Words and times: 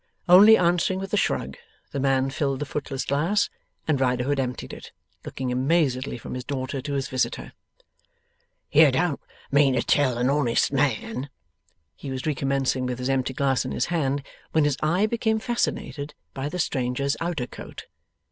Only 0.27 0.57
answering 0.57 0.97
with 0.97 1.13
a 1.13 1.17
shrug, 1.17 1.57
the 1.91 1.99
man 1.99 2.31
filled 2.31 2.57
the 2.59 2.65
footless 2.65 3.05
glass, 3.05 3.51
and 3.87 4.01
Riderhood 4.01 4.39
emptied 4.39 4.73
it: 4.73 4.91
looking 5.23 5.51
amazedly 5.51 6.17
from 6.17 6.33
his 6.33 6.43
daughter 6.43 6.81
to 6.81 6.93
his 6.93 7.07
visitor. 7.07 7.53
'You 8.71 8.91
don't 8.91 9.19
mean 9.51 9.75
to 9.75 9.83
tell 9.83 10.17
a 10.17 10.25
honest 10.27 10.73
man' 10.73 11.29
he 11.95 12.09
was 12.09 12.25
recommencing 12.25 12.87
with 12.87 12.97
his 12.97 13.09
empty 13.11 13.35
glass 13.35 13.63
in 13.63 13.73
his 13.73 13.85
hand, 13.93 14.23
when 14.53 14.63
his 14.63 14.75
eye 14.81 15.05
became 15.05 15.37
fascinated 15.37 16.15
by 16.33 16.49
the 16.49 16.57
stranger's 16.57 17.15
outer 17.21 17.45
coat. 17.45 17.85